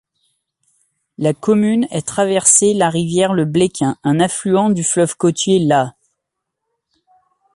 La 1.19 1.35
commune 1.35 1.87
est 1.91 2.07
traversée 2.07 2.73
la 2.73 2.89
rivière 2.89 3.33
le 3.33 3.45
Bléquin, 3.45 3.97
un 4.03 4.19
affluent 4.19 4.71
du 4.71 4.83
fleuve 4.83 5.15
côtier 5.15 5.59
l'Aa. 5.59 5.93